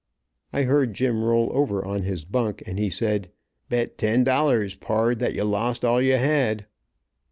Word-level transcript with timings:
I 0.51 0.63
heard 0.63 0.95
Jim 0.95 1.23
roll 1.23 1.51
over 1.53 1.85
on 1.85 2.01
his 2.01 2.25
bunk, 2.25 2.63
and 2.65 2.79
he 2.79 2.89
said: 2.89 3.29
"Bet 3.69 3.99
ten 3.99 4.23
dollars, 4.23 4.75
pard, 4.75 5.19
that 5.19 5.35
you 5.35 5.43
lost 5.43 5.85
all 5.85 6.01
you 6.01 6.15
had." 6.17 6.65